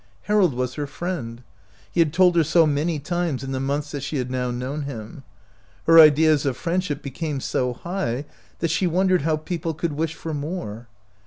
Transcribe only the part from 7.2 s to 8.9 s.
so high that she